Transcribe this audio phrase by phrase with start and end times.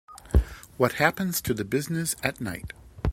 [0.77, 2.73] What happens to the business at night?